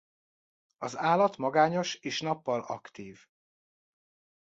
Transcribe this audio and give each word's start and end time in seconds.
Az 0.77 0.97
állat 0.97 1.37
magányos 1.37 1.95
és 1.95 2.21
nappal 2.21 2.61
aktív. 2.61 3.25